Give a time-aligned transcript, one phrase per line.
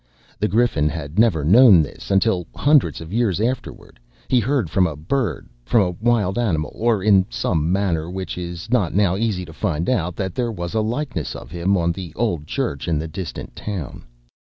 [0.39, 4.95] The Griffin had never known this, until, hundreds of years afterward, he heard from a
[4.95, 9.45] bird, from a wild animal, or in some manner which it is not now easy
[9.45, 12.97] to find out, that there was a likeness of him on the old church in
[12.97, 14.03] the distant town.